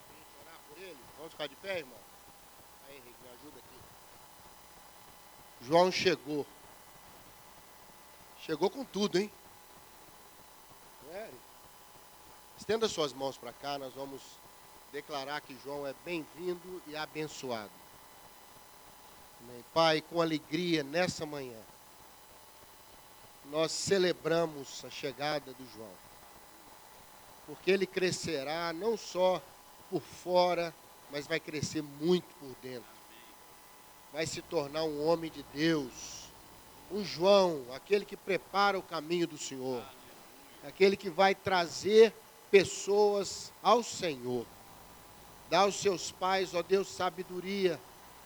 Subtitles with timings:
[0.00, 0.98] pé gente orar por ele?
[1.16, 1.98] Vamos ficar de pé, irmão?
[2.86, 3.78] Aí, Henrique, me ajuda aqui.
[5.62, 6.46] João chegou.
[8.40, 9.30] Chegou com tudo, hein?
[11.12, 11.30] É?
[12.58, 14.20] Estenda suas mãos para cá, nós vamos
[14.92, 17.70] declarar que João é bem-vindo e abençoado.
[19.42, 19.64] Amém.
[19.72, 21.60] Pai, com alegria nessa manhã,
[23.46, 26.04] nós celebramos a chegada do João
[27.46, 29.40] porque ele crescerá não só
[29.90, 30.74] por fora,
[31.10, 32.88] mas vai crescer muito por dentro.
[34.12, 36.24] Vai se tornar um homem de Deus,
[36.90, 39.82] um João, aquele que prepara o caminho do Senhor,
[40.66, 42.12] aquele que vai trazer
[42.50, 44.46] pessoas ao Senhor.
[45.50, 47.78] Dá aos seus pais, ó Deus, sabedoria,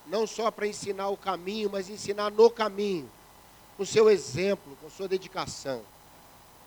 [0.06, 3.10] não só para ensinar o caminho, mas ensinar no caminho,
[3.76, 5.82] com seu exemplo, com sua dedicação.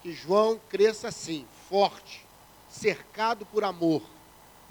[0.01, 2.25] Que João cresça assim, forte,
[2.69, 4.01] cercado por amor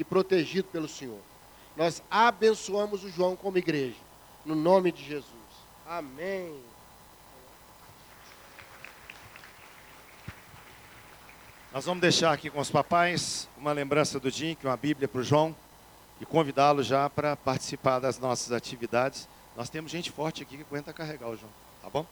[0.01, 1.21] e protegido pelo Senhor.
[1.77, 3.99] Nós abençoamos o João como igreja,
[4.45, 5.25] no nome de Jesus.
[5.87, 6.59] Amém.
[11.73, 15.25] Nós vamos deixar aqui com os papais uma lembrança do é uma Bíblia para o
[15.25, 15.55] João,
[16.21, 19.29] e convidá-lo já para participar das nossas atividades.
[19.57, 22.07] Nós temos gente forte aqui que aguenta carregar o João, tá bom?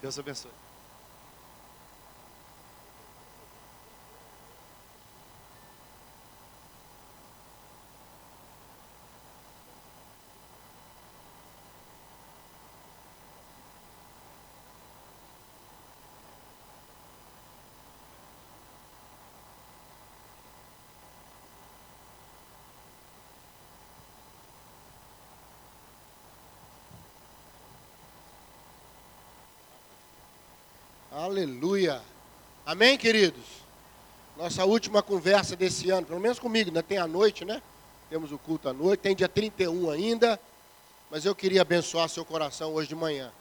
[0.00, 0.50] Deus abençoe.
[31.24, 32.02] Aleluia.
[32.66, 33.46] Amém, queridos?
[34.36, 37.62] Nossa última conversa desse ano, pelo menos comigo, ainda tem a noite, né?
[38.10, 40.38] Temos o culto à noite, tem dia 31 ainda,
[41.10, 43.32] mas eu queria abençoar seu coração hoje de manhã.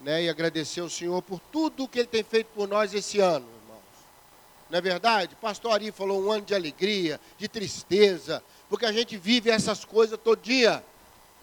[0.00, 3.48] Né, e agradecer ao Senhor por tudo que Ele tem feito por nós esse ano,
[3.64, 3.82] irmãos.
[4.70, 5.34] Não é verdade?
[5.40, 10.16] Pastor Ari falou um ano de alegria, de tristeza, porque a gente vive essas coisas
[10.22, 10.84] todo dia.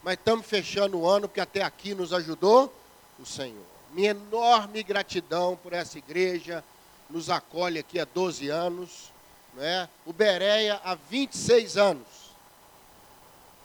[0.03, 2.73] Mas estamos fechando o ano, porque até aqui nos ajudou
[3.19, 6.63] o Senhor minha enorme gratidão por essa igreja,
[7.09, 9.11] nos acolhe aqui há 12 anos,
[9.53, 9.87] né?
[10.05, 12.07] o Bereia há 26 anos.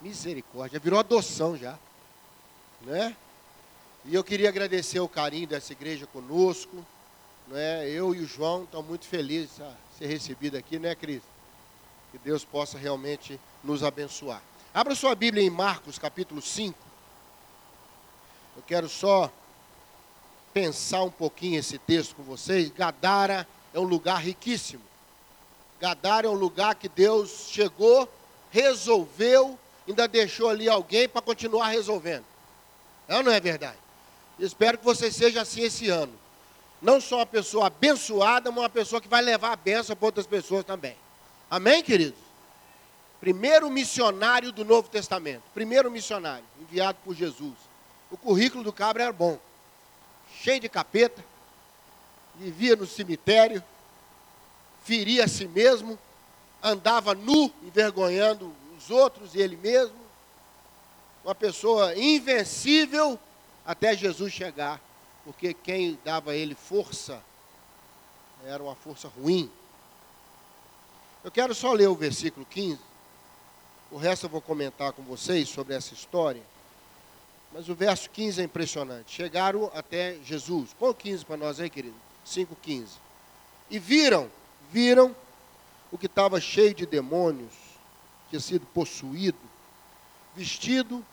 [0.01, 1.77] Misericórdia, virou adoção já.
[2.83, 3.17] Né?
[4.05, 6.85] E eu queria agradecer o carinho dessa igreja conosco.
[7.49, 7.89] Né?
[7.89, 11.23] Eu e o João estamos muito felizes a ser recebido aqui, né, Cris?
[12.13, 14.43] Que Deus possa realmente nos abençoar.
[14.73, 16.79] Abra sua Bíblia em Marcos capítulo 5.
[18.57, 19.33] Eu quero só
[20.53, 24.83] pensar um pouquinho esse texto com vocês, Gadara é um lugar riquíssimo.
[25.81, 28.09] Gadara é um lugar que Deus chegou,
[28.51, 32.25] resolveu, ainda deixou ali alguém para continuar resolvendo.
[33.07, 33.79] É ou não é verdade?
[34.39, 36.13] Espero que você seja assim esse ano.
[36.81, 40.27] Não só uma pessoa abençoada, mas uma pessoa que vai levar a benção para outras
[40.27, 40.97] pessoas também.
[41.51, 42.21] Amém, queridos?
[43.21, 45.43] Primeiro missionário do Novo Testamento.
[45.53, 47.55] Primeiro missionário, enviado por Jesus.
[48.11, 49.39] O currículo do cabra era bom
[50.43, 51.25] cheio de capeta,
[52.37, 53.63] vivia no cemitério,
[54.85, 55.99] feria a si mesmo,
[56.63, 59.97] andava nu, envergonhando os outros e ele mesmo.
[61.25, 63.19] Uma pessoa invencível
[63.67, 64.81] até Jesus chegar,
[65.25, 67.23] porque quem dava a ele força
[68.47, 69.51] era uma força ruim.
[71.25, 72.79] Eu quero só ler o versículo 15.
[73.91, 76.43] O resto eu vou comentar com vocês sobre essa história.
[77.53, 79.15] Mas o verso 15 é impressionante.
[79.15, 80.75] Chegaram até Jesus.
[80.79, 81.97] Põe o 15 para nós aí, querido.
[82.27, 82.89] 5,15.
[83.71, 84.31] E viram,
[84.71, 85.15] viram
[85.91, 87.53] o que estava cheio de demônios,
[88.29, 89.39] tinha sido possuído,
[90.35, 91.05] vestido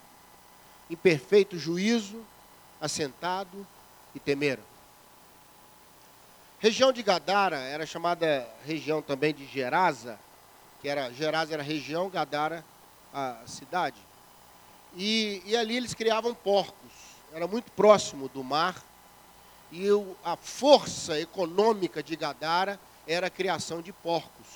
[0.89, 2.23] em perfeito juízo,
[2.79, 3.65] assentado
[4.13, 4.63] e temeram.
[6.59, 10.19] Região de Gadara era chamada região também de Gerasa,
[10.81, 12.63] que era Gerasa era região, Gadara
[13.13, 13.97] a cidade.
[14.95, 16.91] E, e ali eles criavam porcos,
[17.33, 18.81] era muito próximo do mar.
[19.71, 24.47] E o, a força econômica de Gadara era a criação de porcos.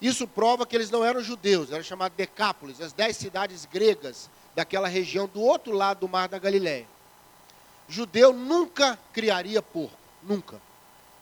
[0.00, 4.88] Isso prova que eles não eram judeus, era chamado Decápolis, as dez cidades gregas daquela
[4.88, 6.86] região do outro lado do mar da Galiléia.
[7.88, 10.60] Judeu nunca criaria porco, nunca.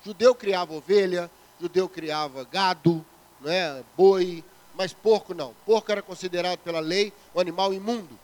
[0.05, 1.31] Judeu criava ovelha,
[1.61, 3.05] judeu criava gado,
[3.41, 5.55] né, boi, mas porco não.
[5.67, 8.19] Porco era considerado pela lei um animal imundo.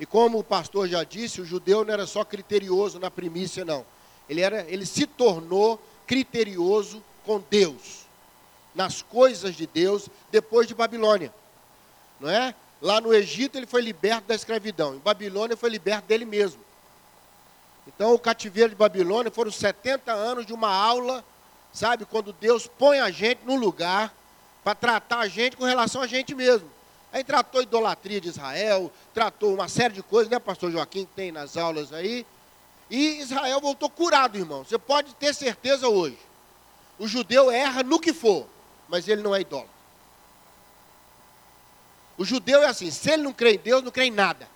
[0.00, 3.84] E como o pastor já disse, o judeu não era só criterioso na primícia, não.
[4.28, 8.06] Ele, era, ele se tornou criterioso com Deus.
[8.74, 11.34] nas coisas de Deus depois de Babilônia.
[12.20, 12.54] Não é?
[12.80, 16.62] Lá no Egito ele foi liberto da escravidão, em Babilônia foi liberto dele mesmo.
[17.86, 21.24] Então o cativeiro de Babilônia foram 70 anos de uma aula,
[21.72, 24.14] sabe, quando Deus põe a gente no lugar
[24.64, 26.70] para tratar a gente com relação a gente mesmo.
[27.12, 31.32] Aí tratou idolatria de Israel, tratou uma série de coisas, né, pastor Joaquim, que tem
[31.32, 32.26] nas aulas aí.
[32.90, 34.64] E Israel voltou curado, irmão.
[34.64, 36.18] Você pode ter certeza hoje.
[36.98, 38.46] O judeu erra no que for,
[38.88, 39.78] mas ele não é idólatra.
[42.16, 44.48] O judeu é assim, se ele não crê em Deus, não crê em nada.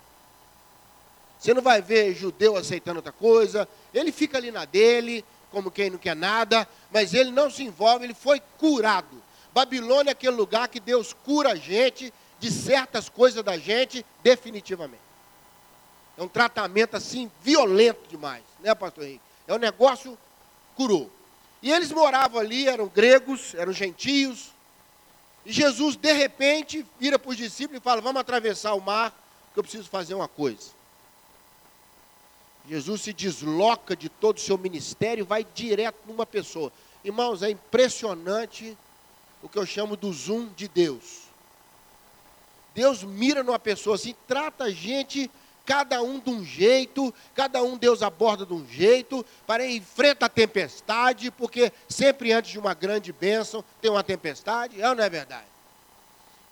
[1.39, 5.91] Você não vai ver judeu aceitando outra coisa, ele fica ali na dele, como quem
[5.91, 9.23] não quer nada, mas ele não se envolve, ele foi curado.
[9.55, 15.03] Babilônia é aquele lugar que Deus cura a gente de certas coisas da gente definitivamente.
[16.17, 19.23] É um tratamento assim violento demais, né, pastor Henrique?
[19.47, 20.19] É um negócio
[20.75, 21.11] curou.
[21.63, 24.51] E eles moravam ali, eram gregos, eram gentios.
[25.45, 29.11] E Jesus, de repente, vira para os discípulos e fala: Vamos atravessar o mar,
[29.53, 30.71] que eu preciso fazer uma coisa.
[32.69, 36.73] Jesus se desloca de todo o seu ministério e vai direto numa pessoa.
[37.05, 38.77] Irmãos, é impressionante
[39.43, 41.23] o que eu chamo do zoom de Deus.
[42.75, 45.31] Deus mira numa pessoa assim, trata a gente,
[45.67, 50.29] cada um de um jeito, cada um Deus aborda de um jeito, para enfrenta a
[50.29, 55.11] tempestade, porque sempre antes de uma grande bênção tem uma tempestade, é ou não é
[55.11, 55.47] verdade?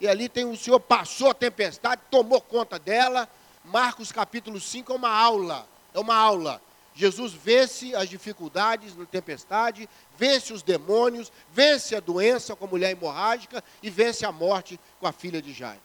[0.01, 3.29] E ali tem o Senhor passou a tempestade, tomou conta dela.
[3.65, 6.61] Marcos capítulo 5 é uma aula, é uma aula.
[6.95, 12.91] Jesus vence as dificuldades na tempestade, vence os demônios, vence a doença com a mulher
[12.91, 15.81] hemorrágica e vence a morte com a filha de Jairo.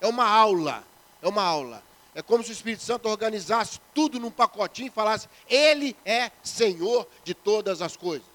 [0.00, 0.82] É uma aula,
[1.22, 1.82] é uma aula.
[2.14, 7.06] É como se o Espírito Santo organizasse tudo num pacotinho e falasse: Ele é Senhor
[7.22, 8.26] de todas as coisas.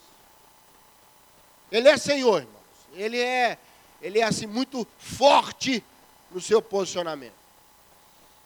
[1.71, 2.61] Ele é Senhor, irmãos.
[2.93, 3.57] Ele é,
[3.99, 5.83] ele é assim muito forte
[6.29, 7.33] no seu posicionamento.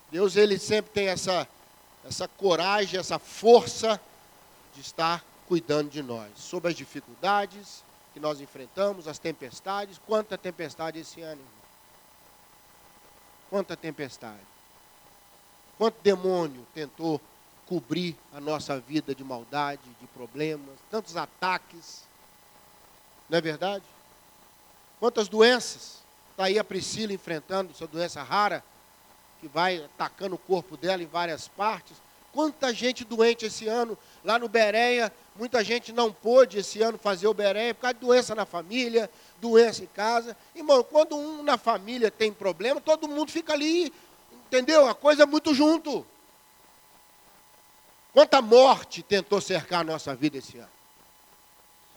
[0.10, 1.46] Deus ele sempre tem essa
[2.06, 4.00] essa coragem, essa força
[4.74, 10.00] de estar cuidando de nós, sobre as dificuldades que nós enfrentamos, as tempestades.
[10.06, 11.66] Quanta tempestade esse ano, irmão.
[13.50, 14.40] Quanta tempestade.
[15.78, 17.20] Quanto demônio tentou
[17.66, 22.04] cobrir a nossa vida de maldade, de problemas, tantos ataques.
[23.30, 23.84] Não é verdade?
[25.00, 26.04] Quantas doenças.
[26.32, 28.64] Está aí a Priscila enfrentando essa doença rara,
[29.46, 31.98] que vai atacando o corpo dela em várias partes.
[32.34, 37.28] Quanta gente doente esse ano, lá no Bereia, muita gente não pôde esse ano fazer
[37.28, 39.10] o Bereia por causa de doença na família,
[39.40, 40.36] doença em casa.
[40.56, 43.94] Irmão, quando um na família tem problema, todo mundo fica ali,
[44.48, 44.88] entendeu?
[44.88, 46.06] A coisa é muito junto.
[48.12, 50.76] Quanta morte tentou cercar a nossa vida esse ano?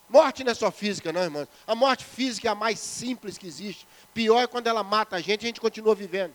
[0.09, 1.49] Morte não é só física, não, irmãos.
[1.67, 3.87] A morte física é a mais simples que existe.
[4.13, 6.35] Pior é quando ela mata a gente e a gente continua vivendo.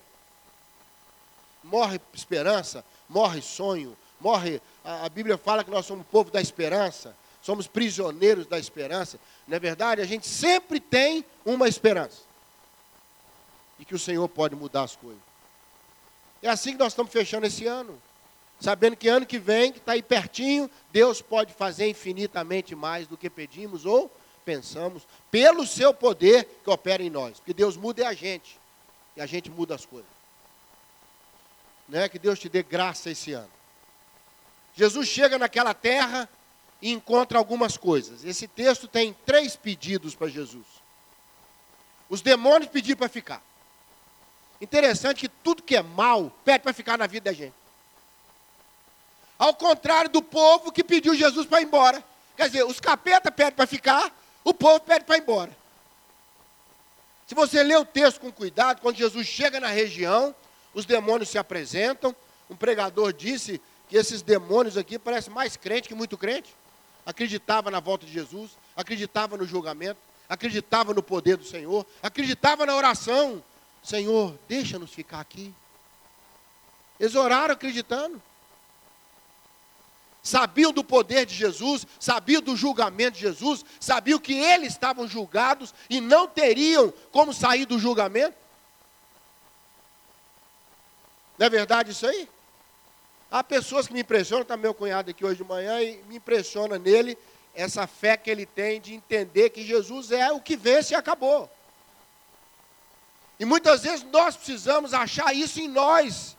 [1.63, 4.61] Morre esperança, morre sonho, morre.
[4.83, 9.19] A, a Bíblia fala que nós somos o povo da esperança, somos prisioneiros da esperança.
[9.47, 10.01] Não é verdade?
[10.01, 12.21] A gente sempre tem uma esperança.
[13.79, 15.21] E que o Senhor pode mudar as coisas.
[16.41, 17.99] É assim que nós estamos fechando esse ano.
[18.59, 23.17] Sabendo que ano que vem, que está aí pertinho, Deus pode fazer infinitamente mais do
[23.17, 24.11] que pedimos ou
[24.45, 27.37] pensamos, pelo seu poder que opera em nós.
[27.37, 28.59] Porque Deus muda é a gente.
[29.15, 30.22] E a gente muda as coisas
[31.93, 32.09] né?
[32.09, 33.51] Que Deus te dê graça esse ano.
[34.75, 36.27] Jesus chega naquela terra
[36.81, 38.25] e encontra algumas coisas.
[38.25, 40.65] Esse texto tem três pedidos para Jesus.
[42.09, 43.43] Os demônios pediram para ficar.
[44.59, 47.53] Interessante que tudo que é mal pede para ficar na vida da gente.
[49.37, 52.03] Ao contrário do povo que pediu Jesus para ir embora.
[52.35, 54.11] Quer dizer, os capeta pedem para ficar,
[54.43, 55.55] o povo pede para ir embora.
[57.27, 60.33] Se você ler o texto com cuidado, quando Jesus chega na região,
[60.73, 62.15] os demônios se apresentam.
[62.49, 66.55] Um pregador disse que esses demônios aqui parecem mais crente que muito crente.
[67.05, 72.75] Acreditava na volta de Jesus, acreditava no julgamento, acreditava no poder do Senhor, acreditava na
[72.75, 73.43] oração.
[73.83, 75.53] Senhor, deixa-nos ficar aqui.
[76.99, 78.21] Eles oraram acreditando.
[80.23, 85.73] Sabiam do poder de Jesus, sabiam do julgamento de Jesus, sabiam que eles estavam julgados
[85.89, 88.42] e não teriam como sair do julgamento.
[91.37, 92.29] Não é verdade isso aí?
[93.31, 96.77] Há pessoas que me impressionam, está meu cunhado aqui hoje de manhã, e me impressiona
[96.77, 97.17] nele
[97.55, 101.49] essa fé que ele tem de entender que Jesus é o que vence e acabou.
[103.39, 106.37] E muitas vezes nós precisamos achar isso em nós.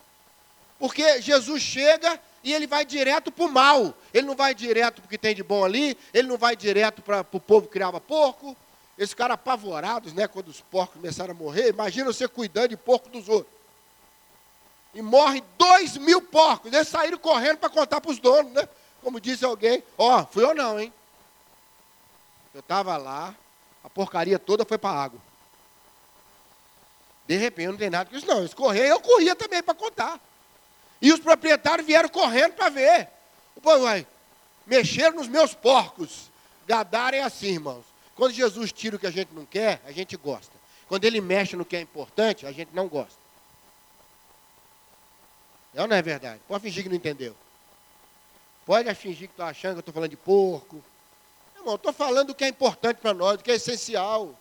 [0.79, 3.95] Porque Jesus chega e ele vai direto para o mal.
[4.13, 7.03] Ele não vai direto para o que tem de bom ali, ele não vai direto
[7.03, 8.57] para o povo que criava porco,
[8.97, 10.29] Esses caras apavorados, né?
[10.29, 13.53] Quando os porcos começaram a morrer, imagina você cuidando de porco dos outros.
[14.95, 16.73] E morre dois mil porcos.
[16.73, 18.69] Eles saíram correndo para contar para os donos, né?
[19.03, 19.83] Como disse alguém.
[19.99, 20.93] Ó, oh, fui eu não, hein?
[22.55, 23.35] Eu estava lá,
[23.83, 25.21] a porcaria toda foi para a água.
[27.27, 28.39] De repente não tem nada com isso, não.
[28.39, 30.21] Eles correram, eu corria também para contar.
[31.03, 33.09] E os proprietários vieram correndo para ver.
[33.65, 34.07] Povo vai,
[34.67, 36.31] mexeram nos meus porcos.
[36.67, 37.85] Gadar é assim, irmãos.
[38.15, 40.53] Quando Jesus tira o que a gente não quer, a gente gosta.
[40.87, 43.24] Quando ele mexe no que é importante, a gente não gosta.
[45.75, 46.40] É ou não é verdade?
[46.47, 47.35] Pode fingir que não entendeu.
[48.64, 50.83] Pode fingir que está achando que eu estou falando de porco.
[51.57, 54.38] Irmão, estou falando do que é importante para nós, do que é essencial.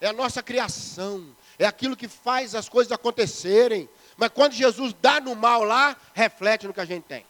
[0.00, 1.26] É a nossa criação.
[1.58, 3.88] É aquilo que faz as coisas acontecerem.
[4.16, 7.26] Mas quando Jesus dá no mal lá, reflete no que a gente tem.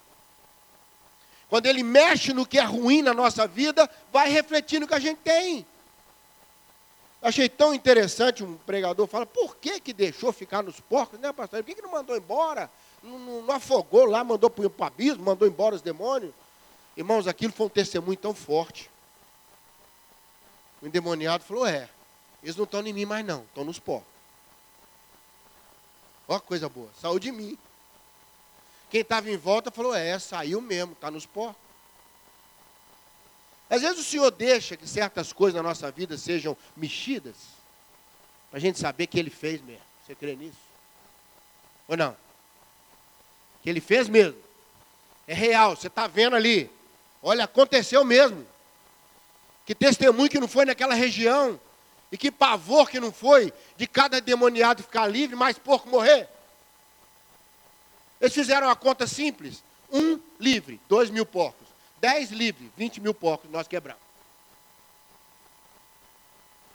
[1.49, 5.01] Quando ele mexe no que é ruim na nossa vida, vai refletir no que a
[5.01, 5.67] gente tem.
[7.23, 11.63] Achei tão interessante um pregador fala, por que que deixou ficar nos porcos, né, pastor?
[11.63, 12.71] Por que, que não mandou embora?
[13.03, 16.33] Não, não, não afogou lá, mandou para o abismo, mandou embora os demônios?
[16.97, 18.91] Irmãos, aquilo foi um testemunho tão forte.
[20.81, 21.89] O endemoniado falou, é,
[22.43, 24.09] eles não estão em mim mais não, estão nos porcos.
[26.27, 27.59] Que coisa boa, saiu de mim.
[28.91, 31.70] Quem estava em volta falou: É, saiu mesmo, está nos porcos.
[33.71, 37.37] Às vezes o Senhor deixa que certas coisas na nossa vida sejam mexidas,
[38.51, 39.85] para a gente saber que Ele fez mesmo.
[40.05, 40.59] Você crê nisso?
[41.87, 42.17] Ou não?
[43.63, 44.37] Que Ele fez mesmo.
[45.25, 46.69] É real, você está vendo ali.
[47.23, 48.45] Olha, aconteceu mesmo.
[49.65, 51.61] Que testemunho que não foi naquela região.
[52.11, 56.29] E que pavor que não foi de cada demoniado ficar livre, mais porco morrer.
[58.21, 59.63] Eles fizeram uma conta simples.
[59.93, 61.70] Um livre, dois mil porcos.
[62.01, 64.03] Dez livre, vinte mil porcos, nós quebramos.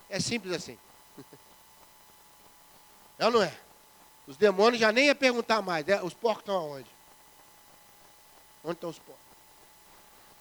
[0.09, 0.77] É simples assim.
[3.17, 3.57] É ou não é?
[4.27, 5.87] Os demônios já nem ia perguntar mais.
[5.87, 6.89] É, os porcos estão aonde?
[8.61, 9.23] Onde estão os porcos?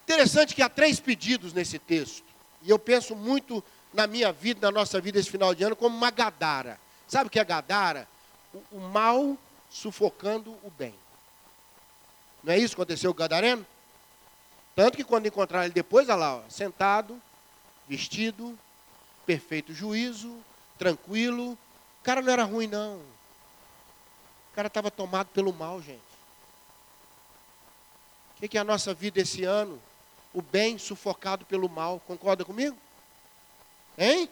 [0.03, 2.25] Interessante que há três pedidos nesse texto.
[2.61, 3.63] E eu penso muito
[3.93, 6.77] na minha vida, na nossa vida esse final de ano, como uma gadara.
[7.07, 8.05] Sabe o que é gadara?
[8.53, 9.37] O, o mal
[9.69, 10.93] sufocando o bem.
[12.43, 13.65] Não é isso que aconteceu com o Gadareno?
[14.75, 17.19] Tanto que quando encontraram ele depois, olha lá, sentado,
[17.87, 18.57] vestido,
[19.25, 20.37] perfeito juízo,
[20.77, 21.53] tranquilo.
[21.53, 22.97] O cara não era ruim, não.
[22.97, 26.01] O cara estava tomado pelo mal, gente.
[28.35, 29.81] O que, que é a nossa vida esse ano?
[30.33, 32.01] O bem sufocado pelo mal.
[32.01, 32.77] Concorda comigo?
[33.97, 34.29] Hein?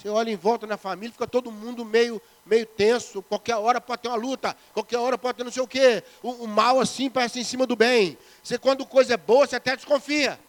[0.00, 3.20] Você olha em volta na família, fica todo mundo meio, meio tenso.
[3.20, 6.02] Qualquer hora pode ter uma luta, qualquer hora pode ter não sei o quê.
[6.22, 8.16] O, o mal assim parece em cima do bem.
[8.42, 10.40] Você, quando coisa é boa, você até desconfia.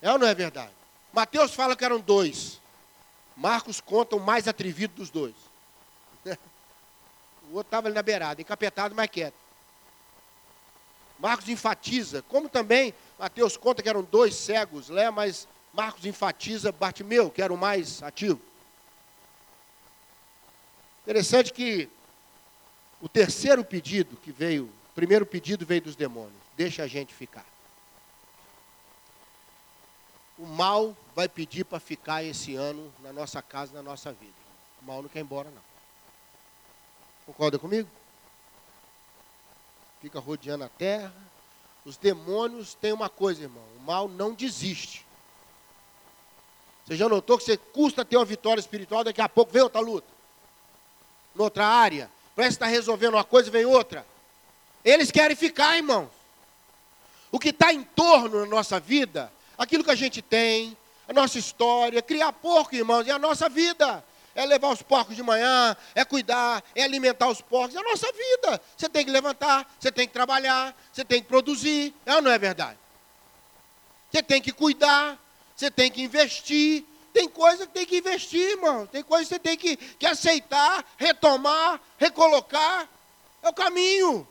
[0.00, 0.70] É ou não é verdade?
[1.12, 2.60] Mateus fala que eram dois.
[3.36, 5.34] Marcos conta o mais atrevido dos dois.
[6.24, 9.34] o outro estava ali na beirada, encapetado, mas quieto.
[11.18, 17.30] Marcos enfatiza, como também Mateus conta que eram dois cegos, né, mas Marcos enfatiza Bartimeu,
[17.30, 18.40] que era o mais ativo.
[21.02, 21.88] Interessante que
[23.00, 27.44] o terceiro pedido que veio, o primeiro pedido veio dos demônios: deixa a gente ficar.
[30.38, 34.32] O mal vai pedir para ficar esse ano na nossa casa, na nossa vida.
[34.80, 35.62] O mal não quer ir embora, não.
[37.26, 37.88] Concorda comigo?
[40.00, 41.14] Fica rodeando a terra.
[41.84, 45.06] Os demônios têm uma coisa, irmão: o mal não desiste.
[46.90, 49.80] Você já notou que você custa ter uma vitória espiritual, daqui a pouco vem outra
[49.80, 50.08] luta.
[51.32, 52.10] Noutra área.
[52.34, 54.04] Parece que está resolvendo uma coisa, vem outra.
[54.84, 56.08] Eles querem ficar, irmãos.
[57.30, 61.38] O que está em torno da nossa vida, aquilo que a gente tem, a nossa
[61.38, 64.04] história, criar porco, irmãos, é a nossa vida.
[64.34, 68.10] É levar os porcos de manhã, é cuidar, é alimentar os porcos, é a nossa
[68.10, 68.60] vida.
[68.76, 71.94] Você tem que levantar, você tem que trabalhar, você tem que produzir.
[72.04, 72.76] É ou não é verdade?
[74.10, 75.16] Você tem que cuidar,
[75.60, 76.84] você tem que investir.
[77.12, 78.86] Tem coisa que tem que investir, irmão.
[78.86, 82.88] Tem coisa que você tem que, que aceitar, retomar, recolocar.
[83.42, 84.26] É o caminho.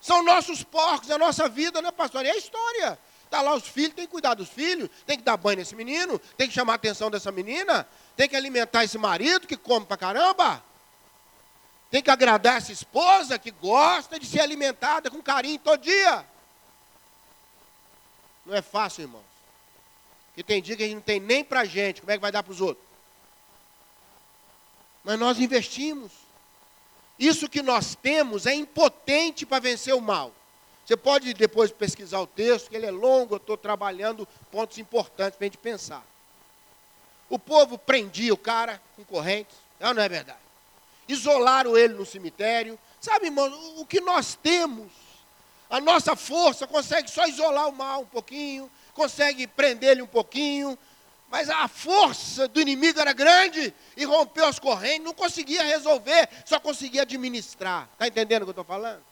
[0.00, 2.24] São nossos porcos, é a nossa vida, né, pastor?
[2.24, 2.98] E é a história.
[3.24, 6.18] Está lá os filhos, tem que cuidar dos filhos, tem que dar banho nesse menino,
[6.36, 7.86] tem que chamar a atenção dessa menina,
[8.16, 10.62] tem que alimentar esse marido que come pra caramba.
[11.90, 16.24] Tem que agradar essa esposa que gosta de ser alimentada com carinho todo dia.
[18.46, 19.24] Não é fácil, irmãos.
[20.34, 22.32] Que tem dia que a gente não tem nem para gente, como é que vai
[22.32, 22.86] dar para os outros?
[25.02, 26.12] Mas nós investimos.
[27.18, 30.32] Isso que nós temos é impotente para vencer o mal.
[30.84, 35.36] Você pode depois pesquisar o texto, que ele é longo, eu estou trabalhando pontos importantes
[35.36, 36.04] para a gente pensar.
[37.28, 40.38] O povo prendia o cara com correntes, não é verdade?
[41.08, 42.78] Isolaram ele no cemitério.
[43.00, 44.92] Sabe, irmão, o que nós temos,
[45.68, 50.78] a nossa força consegue só isolar o mal um pouquinho, consegue prender ele um pouquinho,
[51.28, 56.60] mas a força do inimigo era grande e rompeu as correntes, não conseguia resolver, só
[56.60, 57.88] conseguia administrar.
[57.92, 59.02] Está entendendo o que eu estou falando?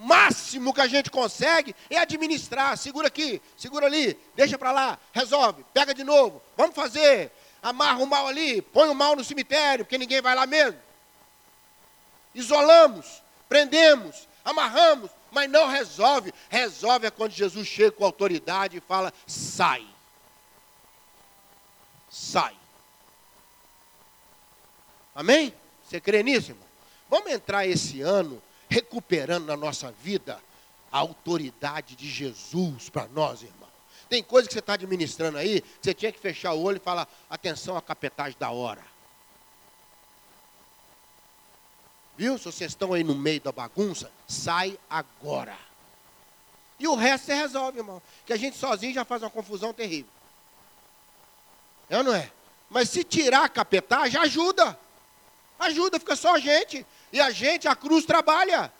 [0.00, 2.76] máximo que a gente consegue é administrar.
[2.76, 7.30] Segura aqui, segura ali, deixa para lá, resolve, pega de novo, vamos fazer.
[7.62, 10.80] Amarra o mal ali, põe o mal no cemitério, porque ninguém vai lá mesmo.
[12.34, 16.32] Isolamos, prendemos, amarramos, mas não resolve.
[16.48, 19.86] Resolve é quando Jesus chega com autoridade e fala: sai.
[22.10, 22.56] Sai.
[25.14, 25.54] Amém?
[25.84, 26.66] Você crê nisso, irmão?
[27.08, 30.40] Vamos entrar esse ano recuperando na nossa vida
[30.92, 33.68] a autoridade de Jesus para nós, irmão.
[34.08, 37.08] Tem coisa que você está administrando aí, você tinha que fechar o olho e falar:
[37.28, 38.82] atenção à capetagem da hora.
[42.20, 42.36] Viu?
[42.36, 45.56] Se vocês estão aí no meio da bagunça, sai agora.
[46.78, 48.02] E o resto você resolve, irmão.
[48.26, 50.10] Que a gente sozinho já faz uma confusão terrível.
[51.88, 52.30] É ou não é?
[52.68, 54.78] Mas se tirar a capetagem, ajuda.
[55.58, 56.84] Ajuda, fica só a gente.
[57.10, 58.70] E a gente, a cruz trabalha.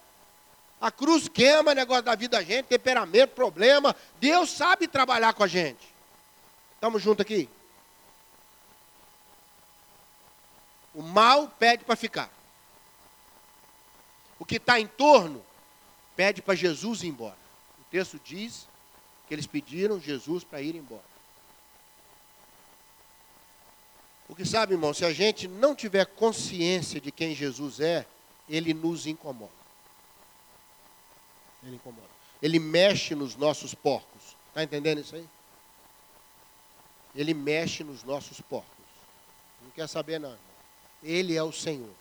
[0.79, 3.97] A cruz queima negócio da vida da gente, temperamento, problema.
[4.21, 5.89] Deus sabe trabalhar com a gente.
[6.75, 7.49] Estamos juntos aqui?
[10.95, 12.40] O mal pede para ficar.
[14.51, 15.41] Que está em torno
[16.17, 17.37] pede para Jesus ir embora.
[17.81, 18.67] O texto diz
[19.29, 21.05] que eles pediram Jesus para ir embora.
[24.27, 28.05] Porque sabe, irmão, se a gente não tiver consciência de quem Jesus é,
[28.49, 29.53] ele nos incomoda.
[31.63, 32.11] Ele incomoda.
[32.43, 34.35] Ele mexe nos nossos porcos.
[34.49, 35.29] Está entendendo isso aí?
[37.15, 38.85] Ele mexe nos nossos porcos.
[39.63, 40.37] Não quer saber, não.
[41.05, 42.00] Ele é o Senhor.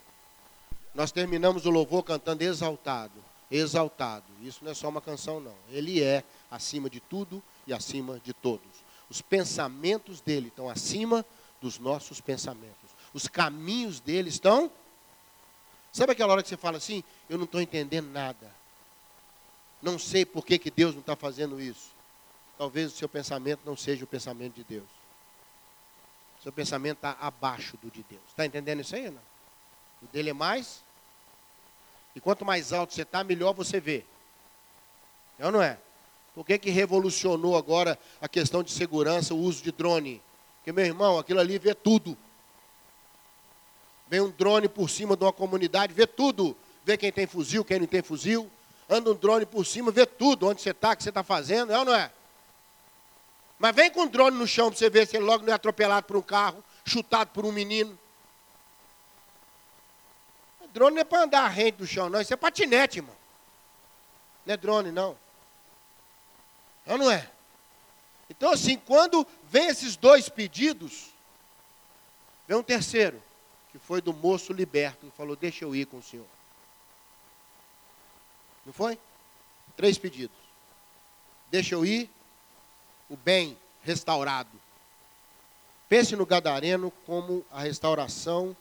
[0.94, 3.24] Nós terminamos o louvor cantando exaltado.
[3.50, 4.26] Exaltado.
[4.42, 5.56] Isso não é só uma canção, não.
[5.70, 8.68] Ele é acima de tudo e acima de todos.
[9.10, 11.26] Os pensamentos dele estão acima
[11.62, 12.90] dos nossos pensamentos.
[13.14, 14.72] Os caminhos dele estão
[15.92, 18.54] Sabe aquela hora que você fala assim, eu não estou entendendo nada.
[19.82, 21.92] Não sei por que, que Deus não está fazendo isso.
[22.58, 24.88] Talvez o seu pensamento não seja o pensamento de Deus.
[26.40, 28.22] O seu pensamento está abaixo do de Deus.
[28.28, 29.22] Está entendendo isso aí, não?
[30.02, 30.84] O dele é mais.
[32.16, 34.04] E quanto mais alto você está, melhor você vê.
[35.38, 35.78] É ou não é?
[36.34, 40.22] Por que, que revolucionou agora a questão de segurança, o uso de drone?
[40.58, 42.18] Porque, meu irmão, aquilo ali vê tudo.
[44.08, 46.56] Vem um drone por cima de uma comunidade, vê tudo.
[46.84, 48.50] Vê quem tem fuzil, quem não tem fuzil.
[48.90, 51.72] Anda um drone por cima, vê tudo, onde você está, o que você está fazendo,
[51.72, 52.12] é ou não é?
[53.60, 55.56] Mas vem com o drone no chão para você ver se ele logo não é
[55.56, 57.98] atropelado por um carro, chutado por um menino.
[60.74, 62.22] Drone não é para andar rente do chão, não.
[62.22, 63.16] Isso é patinete, irmão.
[64.46, 65.18] Não é drone, não.
[66.86, 67.30] Ou não é?
[68.30, 71.10] Então, assim, quando vem esses dois pedidos,
[72.48, 73.22] vem um terceiro
[73.72, 76.26] que foi do moço liberto, que falou: Deixa eu ir com o senhor.
[78.66, 79.00] Não foi?
[79.76, 80.38] Três pedidos.
[81.50, 82.10] Deixa eu ir,
[83.10, 84.50] o bem restaurado.
[85.88, 88.56] Pense no Gadareno como a restauração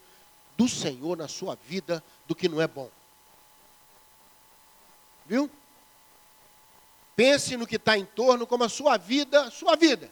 [0.59, 2.91] do Senhor na sua vida do que não é bom.
[5.25, 5.49] Viu?
[7.15, 10.11] Pense no que está em torno como a sua vida, sua vida.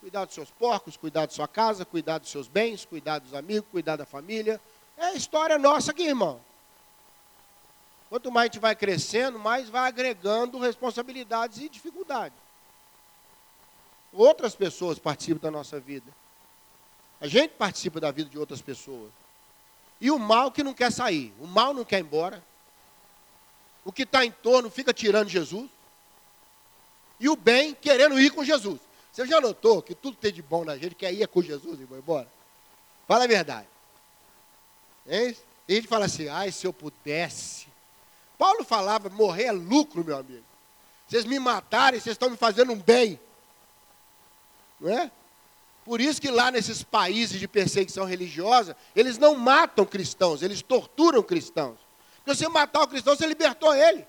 [0.00, 3.68] Cuidar dos seus porcos, cuidar da sua casa, cuidar dos seus bens, cuidar dos amigos,
[3.70, 4.58] cuidar da família.
[4.96, 6.40] É a história nossa aqui, irmão.
[8.08, 12.38] Quanto mais a gente vai crescendo, mais vai agregando responsabilidades e dificuldades.
[14.14, 16.10] Outras pessoas participam da nossa vida.
[17.24, 19.10] A gente participa da vida de outras pessoas.
[19.98, 22.44] E o mal que não quer sair, o mal não quer ir embora.
[23.82, 25.70] O que está em torno fica tirando Jesus.
[27.18, 28.78] E o bem querendo ir com Jesus.
[29.10, 31.84] Você já notou que tudo tem de bom na gente quer ir com Jesus e
[31.84, 32.28] vai embora?
[33.08, 33.68] Fala a verdade.
[35.08, 35.34] Hein?
[35.66, 37.68] E gente fala assim, ai, se eu pudesse.
[38.36, 40.44] Paulo falava, morrer é lucro, meu amigo.
[41.08, 43.18] Vocês me matarem, vocês estão me fazendo um bem.
[44.78, 45.10] Não é?
[45.84, 51.22] Por isso que lá nesses países de perseguição religiosa, eles não matam cristãos, eles torturam
[51.22, 51.76] cristãos.
[52.16, 54.06] Porque você matar o cristão, você libertou ele.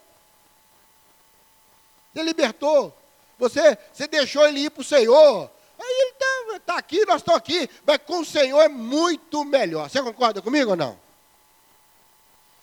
[2.13, 2.95] Você libertou.
[3.37, 5.51] Você, você deixou ele ir para o Senhor.
[5.77, 7.69] Aí ele está tá aqui, nós estamos aqui.
[7.85, 9.89] Mas com o Senhor é muito melhor.
[9.89, 10.97] Você concorda comigo ou não?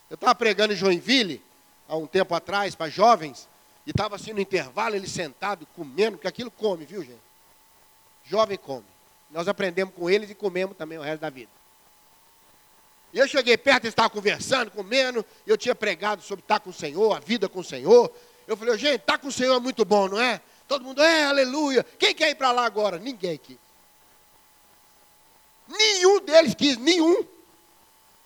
[0.09, 1.43] Eu estava pregando em Joinville,
[1.87, 3.49] há um tempo atrás para jovens,
[3.87, 7.21] e estava assim no intervalo, ele sentado, comendo, porque aquilo come, viu, gente?
[8.25, 8.85] Jovem come.
[9.33, 11.51] Nós aprendemos com eles e comemos também o resto da vida.
[13.13, 16.73] E eu cheguei perto, eles estavam conversando, comendo, eu tinha pregado sobre estar com o
[16.73, 18.11] Senhor, a vida com o Senhor.
[18.47, 20.41] Eu falei, gente, estar com o Senhor é muito bom, não é?
[20.69, 21.85] Todo mundo, é, aleluia.
[21.99, 22.99] Quem quer ir para lá agora?
[22.99, 23.59] Ninguém quis.
[25.69, 27.27] Nenhum deles quis, nenhum.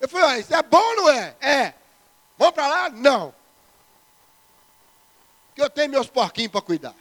[0.01, 1.37] Eu falei, ah, isso é bom, não é?
[1.41, 1.75] É.
[2.39, 2.91] Vamos para lá?
[2.91, 3.35] Não.
[5.49, 6.95] Porque eu tenho meus porquinhos para cuidar.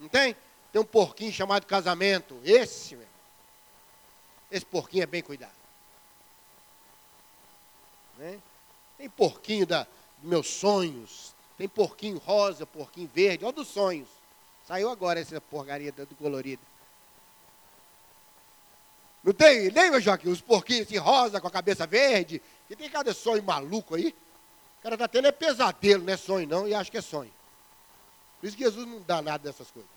[0.00, 0.36] Não tem?
[0.74, 2.36] Tem um porquinho chamado casamento.
[2.42, 3.06] Esse, meu.
[4.50, 5.54] Esse porquinho é bem cuidado.
[8.18, 8.40] Né?
[8.98, 9.84] Tem porquinho da,
[10.18, 11.32] dos meus sonhos.
[11.56, 13.44] Tem porquinho rosa, porquinho verde.
[13.44, 14.08] Olha dos sonhos.
[14.66, 16.62] Saiu agora essa porcaria do colorido.
[19.22, 20.28] Não tem, lembra, Joaquim?
[20.28, 22.42] Os porquinhos assim, rosa com a cabeça verde.
[22.68, 24.08] E tem cada sonho maluco aí.
[24.80, 27.32] O cara está tendo é pesadelo, não é sonho não, e acha que é sonho.
[28.40, 29.93] Por isso que Jesus não dá nada dessas coisas.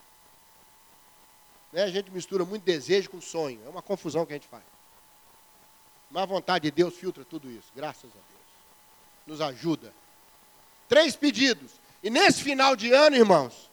[1.71, 1.84] Né?
[1.84, 3.60] A gente mistura muito desejo com sonho.
[3.65, 4.63] É uma confusão que a gente faz.
[6.10, 7.67] Mas a vontade de Deus filtra tudo isso.
[7.75, 8.47] Graças a Deus.
[9.25, 9.93] Nos ajuda.
[10.88, 11.71] Três pedidos.
[12.01, 13.69] E nesse final de ano, irmãos,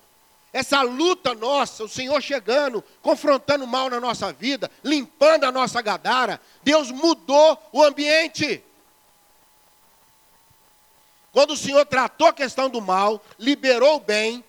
[0.53, 5.83] essa luta nossa, o Senhor chegando, confrontando o mal na nossa vida, limpando a nossa
[5.83, 8.63] gadara, Deus mudou o ambiente.
[11.33, 14.45] Quando o Senhor tratou a questão do mal, liberou o bem,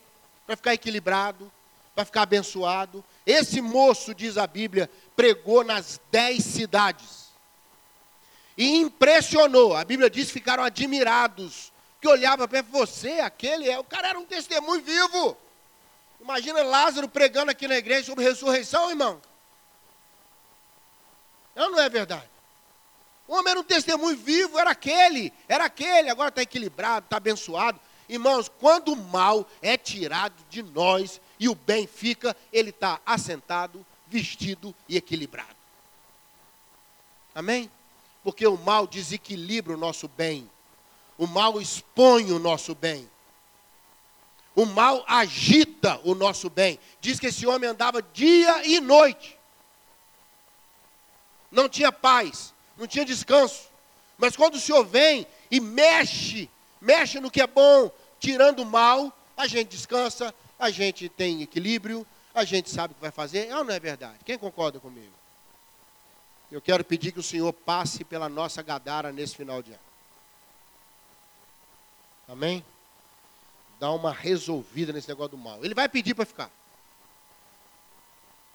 [0.45, 1.51] para ficar equilibrado,
[1.95, 3.03] para ficar abençoado.
[3.25, 7.25] Esse moço, diz a Bíblia, pregou nas dez cidades.
[8.57, 9.75] E impressionou.
[9.75, 11.73] A Bíblia diz que ficaram admirados.
[11.99, 13.79] Que olhava para você, aquele é.
[13.79, 15.35] O cara era um testemunho vivo.
[16.21, 19.19] Imagina Lázaro pregando aqui na igreja sobre ressurreição, irmão.
[21.55, 22.29] Não, não é verdade.
[23.27, 27.79] O homem era um testemunho vivo, era aquele, era aquele, agora está equilibrado, está abençoado.
[28.07, 33.85] Irmãos, quando o mal é tirado de nós e o bem fica, ele está assentado,
[34.07, 35.55] vestido e equilibrado.
[37.33, 37.69] Amém?
[38.23, 40.49] Porque o mal desequilibra o nosso bem,
[41.17, 43.09] o mal expõe o nosso bem.
[44.55, 46.79] O mal agita o nosso bem.
[47.01, 49.37] Diz que esse homem andava dia e noite.
[51.51, 53.69] Não tinha paz, não tinha descanso.
[54.17, 59.11] Mas quando o Senhor vem e mexe, mexe no que é bom, tirando o mal,
[59.35, 63.47] a gente descansa, a gente tem equilíbrio, a gente sabe o que vai fazer.
[63.47, 64.19] É ou não é verdade?
[64.25, 65.13] Quem concorda comigo?
[66.51, 69.79] Eu quero pedir que o Senhor passe pela nossa gadara nesse final de ano.
[72.27, 72.63] Amém?
[73.79, 75.63] dar uma resolvida nesse negócio do mal.
[75.63, 76.49] Ele vai pedir para ficar.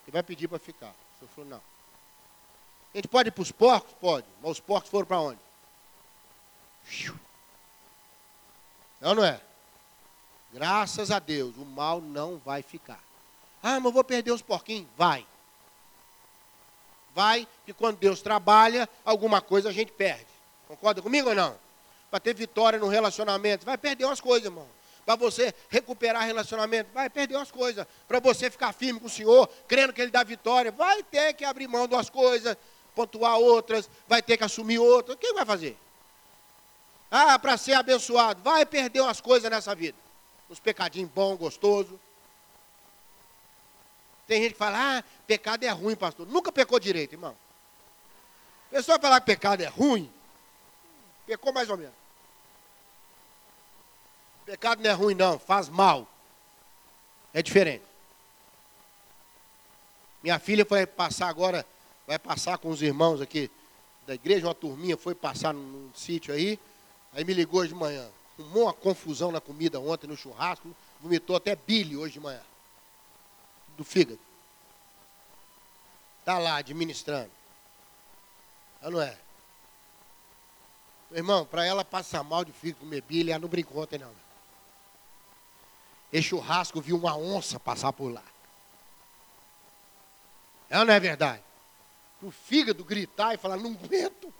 [0.03, 0.89] Ele vai pedir para ficar.
[0.89, 1.61] O senhor falou, não.
[2.93, 3.93] A gente pode ir para os porcos?
[3.99, 4.27] Pode.
[4.41, 5.39] Mas os porcos foram para onde?
[8.99, 9.39] Não, não é?
[10.53, 12.99] Graças a Deus, o mal não vai ficar.
[13.63, 14.87] Ah, mas eu vou perder os porquinhos?
[14.97, 15.25] Vai.
[17.13, 20.27] Vai, que quando Deus trabalha, alguma coisa a gente perde.
[20.67, 21.55] Concorda comigo ou não?
[22.09, 24.67] Para ter vitória no relacionamento, vai perder umas coisas, irmão
[25.05, 29.49] para você recuperar relacionamento, vai perder umas coisas, para você ficar firme com o Senhor,
[29.67, 32.55] crendo que Ele dá vitória, vai ter que abrir mão de umas coisas,
[32.95, 35.17] pontuar outras, vai ter que assumir outras.
[35.19, 35.77] Quem vai fazer?
[37.09, 39.97] Ah, para ser abençoado, vai perder umas coisas nessa vida.
[40.51, 41.97] Uns pecadinhos bons, gostosos.
[44.27, 46.27] Tem gente que fala, ah, pecado é ruim, pastor.
[46.27, 47.35] Nunca pecou direito, irmão.
[48.69, 50.11] Pessoa falar que pecado é ruim,
[51.25, 51.93] pecou mais ou menos.
[54.45, 56.07] Pecado não é ruim, não, faz mal.
[57.33, 57.83] É diferente.
[60.21, 61.65] Minha filha foi passar agora,
[62.05, 63.49] vai passar com os irmãos aqui
[64.05, 66.59] da igreja, uma turminha foi passar num, num sítio aí,
[67.13, 68.09] aí me ligou hoje de manhã.
[68.41, 72.41] Arrumou uma confusão na comida ontem no churrasco, vomitou até bile hoje de manhã.
[73.77, 74.19] Do fígado.
[76.19, 77.31] Está lá administrando.
[78.81, 79.17] Ela não é?
[81.11, 84.13] Irmão, para ela passar mal de fígado, comer bile, ela não brincou ontem não.
[86.11, 88.23] Esse churrasco viu uma onça passar por lá.
[90.69, 91.43] É ou não é verdade?
[92.21, 94.33] O fígado gritar e falar, não aguento.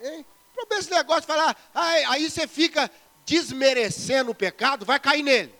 [0.00, 0.24] Hein?
[0.58, 2.90] Problema esse negócio de falar, aí, você fica
[3.24, 5.54] desmerecendo o pecado, vai cair nele.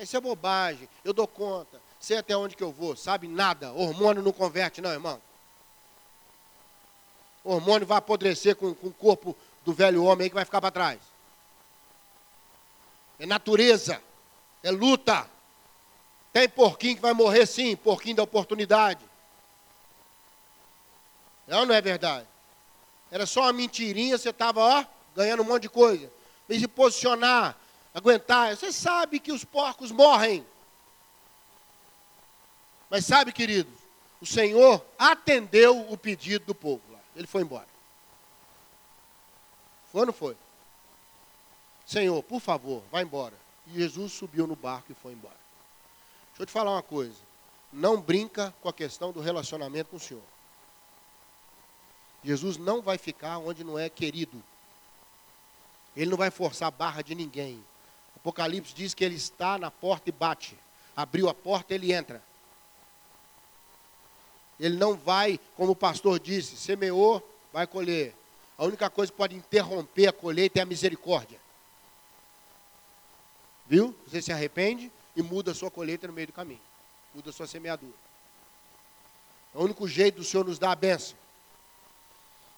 [0.00, 1.80] Isso é bobagem, eu dou conta.
[2.00, 3.72] Sei até onde que eu vou, sabe nada.
[3.72, 5.20] Hormônio não converte, não, irmão.
[7.42, 10.60] O hormônio vai apodrecer com, com o corpo do velho homem aí que vai ficar
[10.60, 10.98] para trás
[13.18, 14.02] é natureza,
[14.62, 15.28] é luta.
[16.32, 19.02] Tem porquinho que vai morrer sim, porquinho da oportunidade.
[21.46, 22.26] Não, não é verdade?
[23.10, 26.10] Era só uma mentirinha, você estava, ó, ganhando um monte de coisa.
[26.48, 27.56] Mas se posicionar,
[27.94, 30.46] aguentar, você sabe que os porcos morrem.
[32.90, 33.72] Mas sabe, queridos,
[34.20, 37.00] o Senhor atendeu o pedido do povo lá.
[37.14, 37.66] Ele foi embora.
[39.90, 40.36] Foi ou não foi?
[41.86, 43.34] Senhor, por favor, vá embora.
[43.66, 45.36] E Jesus subiu no barco e foi embora.
[46.28, 47.16] Deixa eu te falar uma coisa.
[47.72, 50.22] Não brinca com a questão do relacionamento com o Senhor.
[52.26, 54.42] Jesus não vai ficar onde não é querido.
[55.96, 57.64] Ele não vai forçar a barra de ninguém.
[58.16, 60.58] Apocalipse diz que ele está na porta e bate.
[60.96, 62.20] Abriu a porta, ele entra.
[64.58, 68.12] Ele não vai, como o pastor disse, semeou, vai colher.
[68.58, 71.38] A única coisa que pode interromper a colheita é a misericórdia.
[73.68, 73.94] Viu?
[74.04, 76.60] Você se arrepende e muda a sua colheita no meio do caminho.
[77.14, 77.94] Muda a sua semeadura.
[79.54, 81.25] É o único jeito do Senhor nos dar a benção.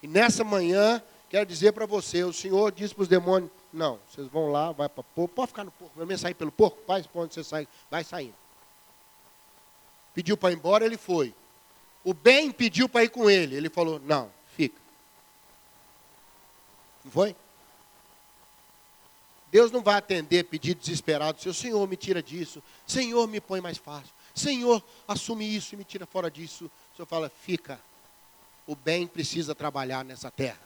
[0.01, 4.27] E nessa manhã, quero dizer para você, o Senhor disse para os demônios, não, vocês
[4.27, 7.05] vão lá, vai para porco, pode ficar no porco, pelo menos sair pelo porco, pai,
[7.13, 8.35] onde você sai, vai saindo.
[10.13, 11.33] Pediu para ir embora, ele foi.
[12.03, 13.55] O bem pediu para ir com ele.
[13.55, 14.79] Ele falou: Não, fica.
[17.03, 17.35] Não foi?
[19.51, 21.41] Deus não vai atender pedido desesperado.
[21.41, 22.61] Seu Senhor, me tira disso.
[22.85, 24.11] Senhor, me põe mais fácil.
[24.35, 26.65] Senhor, assume isso e me tira fora disso.
[26.93, 27.79] O Senhor fala: Fica.
[28.69, 30.59] O bem precisa trabalhar nessa terra.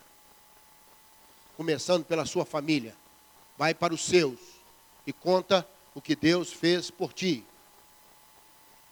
[1.55, 2.93] Começando pela sua família.
[3.57, 4.37] Vai para os seus
[5.07, 7.45] e conta o que Deus fez por ti.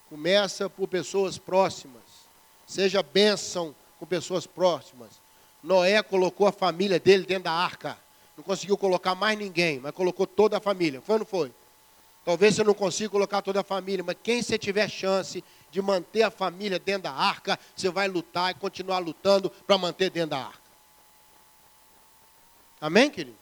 [0.09, 2.21] Começa por pessoas próximas
[2.71, 5.09] Seja bênção com pessoas próximas.
[5.61, 7.97] Noé colocou a família dele dentro da arca.
[8.37, 11.01] Não conseguiu colocar mais ninguém, mas colocou toda a família.
[11.01, 11.51] Foi ou não foi?
[12.23, 16.23] Talvez você não consiga colocar toda a família, mas quem você tiver chance de manter
[16.23, 20.39] a família dentro da arca, você vai lutar e continuar lutando para manter dentro da
[20.39, 20.61] arca.
[22.79, 23.37] Amém, querido?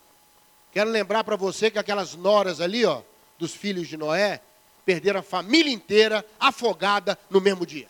[0.72, 3.02] Quero lembrar para você que aquelas noras ali, ó,
[3.38, 4.42] dos filhos de Noé,
[4.86, 7.90] perderam a família inteira afogada no mesmo dia.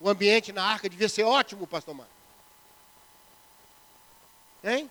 [0.00, 2.14] O ambiente na arca devia ser ótimo, pastor Marcos.
[4.62, 4.90] Hein?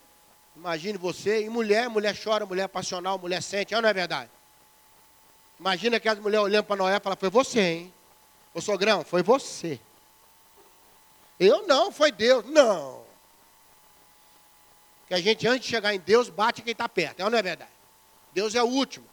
[0.56, 4.32] Imagine você, e mulher, mulher chora, mulher passional, mulher sente, ou não é verdade?
[5.60, 7.93] Imagina que as mulheres olhando para Noé e falam, foi você, hein?
[8.54, 9.80] Ô sogrão, foi você.
[11.39, 12.46] Eu não, foi Deus.
[12.46, 13.04] Não.
[15.08, 17.41] Que a gente, antes de chegar em Deus, bate quem está perto, é não é
[17.41, 17.72] verdade?
[18.34, 19.06] Deus é o último.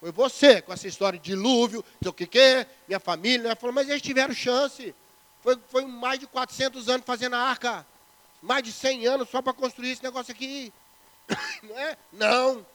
[0.00, 3.56] Foi você com essa história de dilúvio, sei o que que, minha família.
[3.56, 4.94] Falou, mas eles tiveram chance.
[5.42, 7.86] Foi, foi mais de 400 anos fazendo a arca.
[8.42, 10.72] Mais de 100 anos só para construir esse negócio aqui.
[11.62, 11.96] Não é?
[12.12, 12.66] Não.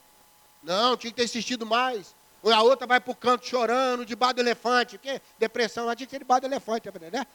[0.61, 2.15] Não, tinha que ter insistido mais.
[2.41, 4.97] Ou a outra vai para o canto chorando, debaixo do elefante.
[4.97, 5.21] Que?
[5.37, 7.25] Depressão, ela tinha que ser debaixo do elefante, né?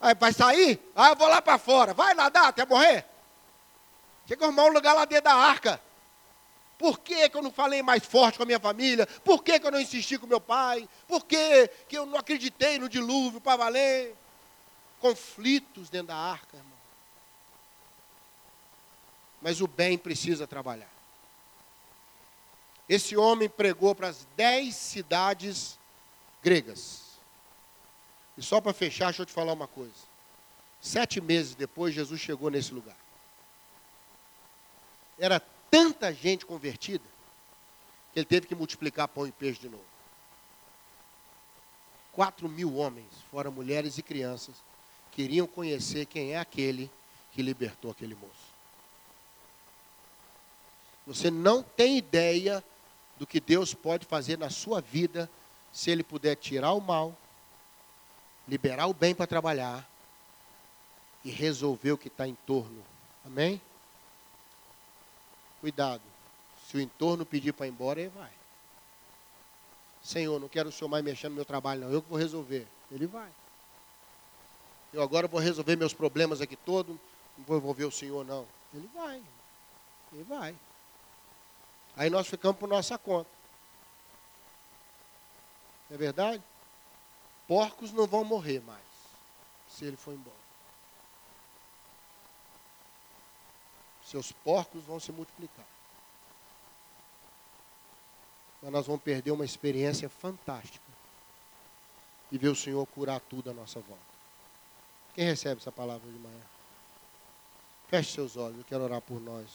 [0.00, 0.80] Aí vai sair?
[0.94, 1.94] Ah, eu vou lá para fora.
[1.94, 3.04] Vai nadar até morrer?
[4.26, 5.80] Tinha que arrumar um lugar lá dentro da arca.
[6.78, 9.06] Por que, que eu não falei mais forte com a minha família?
[9.24, 10.88] Por que, que eu não insisti com meu pai?
[11.06, 14.14] Por que, que eu não acreditei no dilúvio para valer?
[14.98, 16.72] Conflitos dentro da arca, irmão.
[19.40, 20.93] Mas o bem precisa trabalhar.
[22.88, 25.78] Esse homem pregou para as dez cidades
[26.42, 27.02] gregas.
[28.36, 29.94] E só para fechar, deixa eu te falar uma coisa.
[30.80, 32.96] Sete meses depois, Jesus chegou nesse lugar.
[35.18, 37.04] Era tanta gente convertida
[38.12, 39.84] que ele teve que multiplicar pão e peixe de novo.
[42.12, 44.54] Quatro mil homens, fora mulheres e crianças,
[45.10, 46.90] queriam conhecer quem é aquele
[47.32, 48.54] que libertou aquele moço.
[51.06, 52.62] Você não tem ideia
[53.18, 55.30] do que Deus pode fazer na sua vida
[55.72, 57.16] se Ele puder tirar o mal,
[58.46, 59.88] liberar o bem para trabalhar
[61.24, 62.84] e resolver o que está em torno.
[63.24, 63.60] Amém?
[65.60, 66.02] Cuidado.
[66.68, 68.30] Se o entorno pedir para ir embora, ele vai.
[70.02, 71.90] Senhor, não quero o Senhor mais mexendo no meu trabalho, não.
[71.90, 72.66] Eu que vou resolver.
[72.92, 73.30] Ele vai.
[74.92, 76.94] Eu agora vou resolver meus problemas aqui todos.
[77.38, 78.46] Não vou envolver o Senhor, não.
[78.74, 79.22] Ele vai.
[80.12, 80.54] Ele vai.
[81.96, 83.30] Aí nós ficamos por nossa conta.
[85.90, 86.42] É verdade?
[87.46, 88.82] Porcos não vão morrer mais
[89.68, 90.44] se ele for embora.
[94.14, 95.66] seus porcos vão se multiplicar.
[98.62, 100.84] Mas nós vamos perder uma experiência fantástica
[102.30, 104.14] e ver o Senhor curar tudo à nossa volta.
[105.14, 106.42] Quem recebe essa palavra de manhã?
[107.88, 109.48] Feche seus olhos, eu quero orar por nós,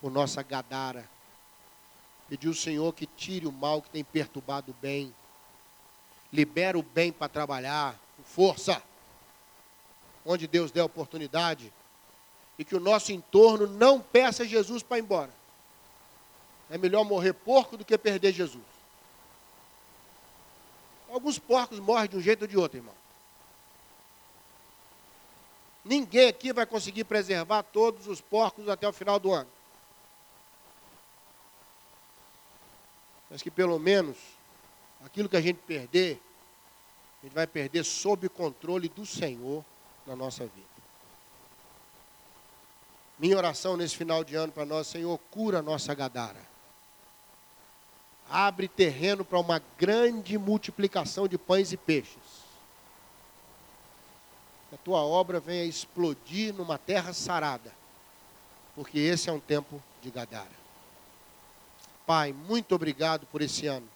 [0.00, 1.08] por nossa Gadara.
[2.28, 5.14] Pedir ao Senhor que tire o mal que tem perturbado o bem,
[6.32, 8.82] libera o bem para trabalhar com força,
[10.24, 11.72] onde Deus der oportunidade,
[12.58, 15.30] e que o nosso entorno não peça Jesus para ir embora.
[16.70, 18.64] É melhor morrer porco do que perder Jesus.
[21.10, 22.94] Alguns porcos morrem de um jeito ou de outro, irmão.
[25.84, 29.48] Ninguém aqui vai conseguir preservar todos os porcos até o final do ano.
[33.34, 34.16] Mas que pelo menos
[35.04, 36.22] aquilo que a gente perder,
[37.20, 39.64] a gente vai perder sob controle do Senhor
[40.06, 40.68] na nossa vida.
[43.18, 46.40] Minha oração nesse final de ano para nós, Senhor, cura a nossa gadara.
[48.30, 52.44] Abre terreno para uma grande multiplicação de pães e peixes
[54.68, 57.74] que a tua obra venha explodir numa terra sarada,
[58.76, 60.63] porque esse é um tempo de Gadara.
[62.06, 63.88] Pai, muito obrigado por esse ano.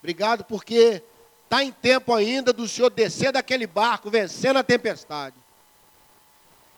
[0.00, 1.02] Obrigado porque
[1.44, 5.36] está em tempo ainda do Senhor descer daquele barco, vencendo a tempestade.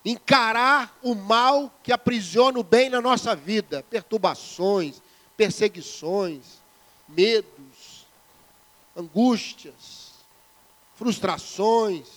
[0.05, 5.01] Encarar o mal que aprisiona o bem na nossa vida, perturbações,
[5.37, 6.59] perseguições,
[7.09, 8.07] medos,
[8.97, 10.13] angústias,
[10.97, 12.09] frustrações,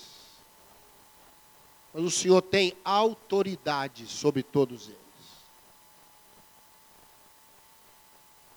[1.93, 5.04] mas o Senhor tem autoridade sobre todos eles.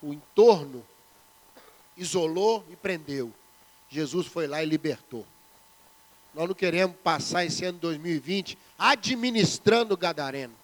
[0.03, 0.85] O entorno
[1.97, 3.33] isolou e prendeu.
[3.91, 5.27] Jesus foi lá e libertou.
[6.35, 10.55] Nós não queremos passar esse ano 2020 administrando Gadareno.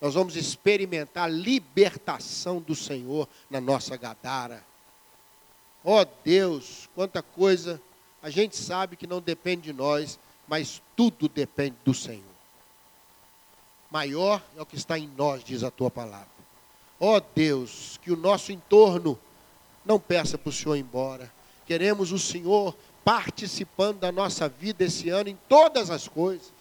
[0.00, 4.64] Nós vamos experimentar a libertação do Senhor na nossa Gadara.
[5.84, 7.80] Ó oh Deus, quanta coisa
[8.22, 12.22] a gente sabe que não depende de nós, mas tudo depende do Senhor.
[13.90, 16.37] Maior é o que está em nós, diz a tua palavra.
[17.00, 19.18] Ó oh Deus, que o nosso entorno
[19.84, 21.32] não peça para o Senhor ir embora.
[21.64, 26.52] Queremos o Senhor participando da nossa vida esse ano em todas as coisas.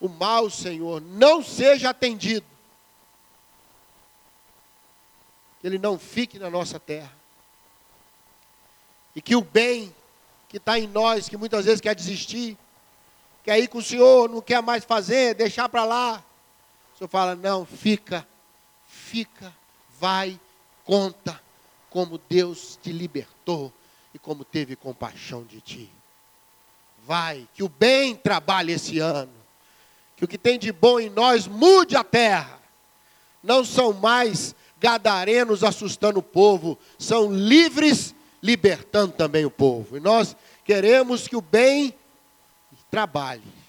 [0.00, 2.46] O mal, Senhor, não seja atendido.
[5.60, 7.12] Que ele não fique na nossa terra.
[9.14, 9.94] E que o bem
[10.48, 12.56] que está em nós, que muitas vezes quer desistir,
[13.44, 16.24] quer ir com o Senhor, não quer mais fazer, deixar para lá.
[17.00, 18.28] Senhor fala: não, fica,
[18.86, 19.54] fica,
[19.98, 20.38] vai,
[20.84, 21.40] conta
[21.88, 23.72] como Deus te libertou
[24.12, 25.90] e como teve compaixão de ti.
[27.06, 29.32] Vai, que o bem trabalhe esse ano,
[30.14, 32.60] que o que tem de bom em nós mude a terra.
[33.42, 39.96] Não são mais gadarenos assustando o povo, são livres libertando também o povo.
[39.96, 40.36] E nós
[40.66, 41.94] queremos que o bem
[42.90, 43.59] trabalhe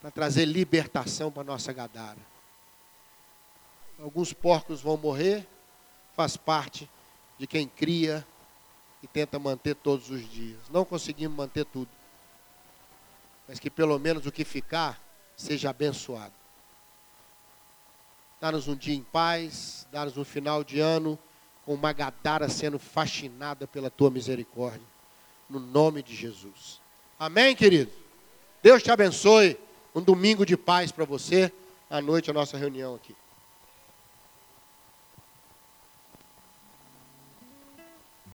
[0.00, 2.18] para trazer libertação para nossa gadara.
[3.98, 5.46] Alguns porcos vão morrer,
[6.16, 6.88] faz parte
[7.38, 8.26] de quem cria
[9.02, 10.58] e tenta manter todos os dias.
[10.70, 11.90] Não conseguimos manter tudo.
[13.46, 15.00] Mas que pelo menos o que ficar
[15.36, 16.32] seja abençoado.
[18.40, 21.18] Dá-nos um dia em paz, dá-nos um final de ano
[21.64, 24.80] com uma gadara sendo fascinada pela tua misericórdia.
[25.48, 26.80] No nome de Jesus.
[27.18, 27.92] Amém, querido?
[28.62, 29.58] Deus te abençoe.
[29.94, 31.52] Um domingo de paz para você.
[31.88, 33.14] À noite a nossa reunião aqui.